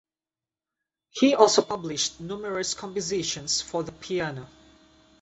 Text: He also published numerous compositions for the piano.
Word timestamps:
He 1.11 1.35
also 1.35 1.61
published 1.61 2.19
numerous 2.21 2.73
compositions 2.73 3.61
for 3.61 3.83
the 3.83 3.91
piano. 3.91 4.47